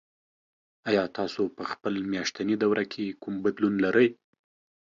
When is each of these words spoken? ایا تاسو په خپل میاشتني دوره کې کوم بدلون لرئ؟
ایا 0.89 1.03
تاسو 1.17 1.41
په 1.55 1.63
خپل 1.71 1.93
میاشتني 2.11 2.55
دوره 2.63 2.83
کې 2.93 3.17
کوم 3.21 3.35
بدلون 3.45 3.73
لرئ؟ 3.83 4.07